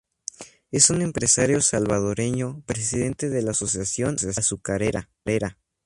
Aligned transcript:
Es 0.71 0.89
un 0.89 1.03
empresario 1.03 1.61
salvadoreño, 1.61 2.63
presidente 2.65 3.29
de 3.29 3.43
la 3.43 3.51
Asociación 3.51 4.15
Azucarera. 4.35 5.11